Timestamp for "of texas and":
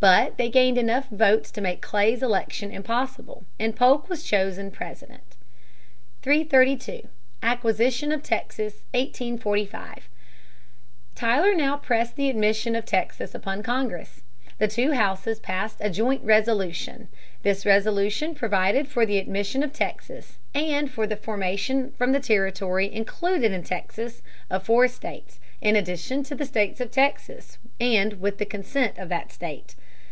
19.62-20.90, 26.80-28.14